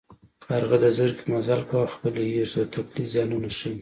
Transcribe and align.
کارغه 0.45 0.77
د 0.83 0.85
زرکې 0.97 1.23
مزل 1.31 1.61
کاوه 1.69 1.91
خپل 1.95 2.13
یې 2.21 2.27
هېر 2.35 2.47
شو 2.51 2.59
د 2.63 2.67
تقلید 2.75 3.07
زیانونه 3.13 3.49
ښيي 3.57 3.69